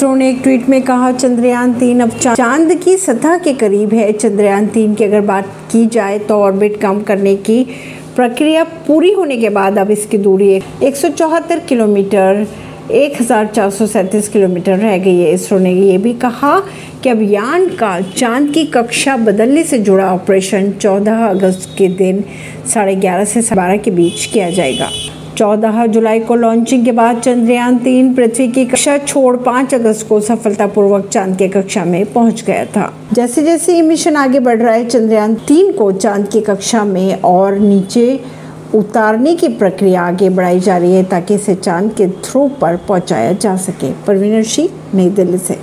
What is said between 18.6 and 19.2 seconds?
कक्षा